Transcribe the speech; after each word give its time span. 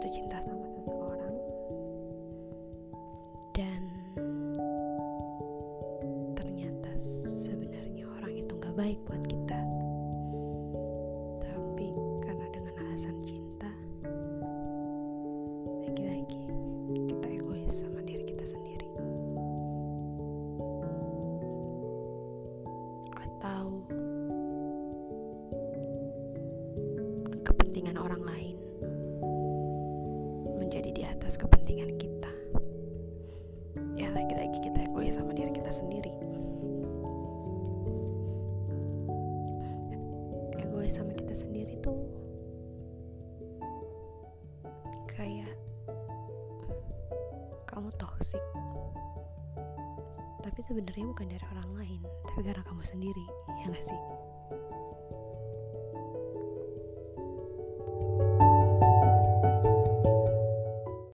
jatuh 0.00 0.16
cinta 0.16 0.40
sama 0.48 0.64
seseorang. 0.80 1.36
Dan 3.52 3.82
ternyata 6.32 6.88
sebenarnya 7.44 8.08
orang 8.08 8.32
itu 8.32 8.48
nggak 8.48 8.76
baik 8.80 8.96
buat 9.04 9.20
kita. 9.28 9.60
Tapi 11.44 11.92
karena 12.24 12.46
dengan 12.48 12.74
alasan 12.80 13.12
cinta 13.28 13.68
lagi-lagi 15.84 16.48
kita 17.04 17.26
egois 17.36 17.84
sama 17.84 18.00
diri 18.00 18.24
kita 18.24 18.48
sendiri. 18.48 18.88
Atau 23.20 23.84
menjadi 30.60 30.92
di 30.92 31.02
atas 31.08 31.40
kepentingan 31.40 31.96
kita. 31.96 32.32
Ya 33.96 34.12
lagi-lagi 34.12 34.60
kita 34.60 34.84
egois 34.84 35.16
sama 35.16 35.32
diri 35.32 35.48
kita 35.56 35.72
sendiri. 35.72 36.12
Egois 40.60 40.92
sama 40.92 41.16
kita 41.16 41.32
sendiri 41.32 41.80
tuh 41.80 41.96
kayak 45.08 45.52
kamu 47.64 47.88
toksik 47.96 48.40
tapi 50.40 50.60
sebenarnya 50.64 51.04
bukan 51.12 51.28
dari 51.28 51.44
orang 51.56 51.70
lain 51.76 52.00
tapi 52.24 52.40
karena 52.44 52.64
kamu 52.64 52.82
sendiri 52.84 53.24
ya 53.60 53.68
gak 53.68 53.84
sih 53.84 54.00